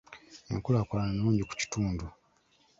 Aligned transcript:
Enkulaakulana 0.53 1.11
nnungi 1.13 1.43
ku 1.49 1.53
kitundu. 1.61 2.05